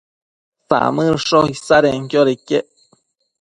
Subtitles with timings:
[0.69, 2.67] Samëdsho isadenquioda iquec